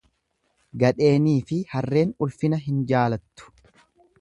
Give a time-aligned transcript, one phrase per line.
[0.83, 3.55] Gadheeniifi harreen ulfina hin jaalattu.